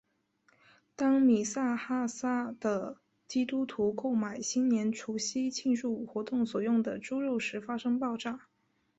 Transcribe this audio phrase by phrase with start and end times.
[0.95, 8.47] 当米纳哈萨的基督徒购买新年除夕庆祝活动所用的猪肉时发生爆炸。